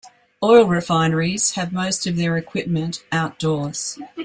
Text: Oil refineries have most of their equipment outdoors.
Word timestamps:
Oil 0.41 0.63
refineries 0.65 1.51
have 1.51 1.71
most 1.71 2.07
of 2.07 2.15
their 2.15 2.35
equipment 2.35 3.03
outdoors. 3.11 3.99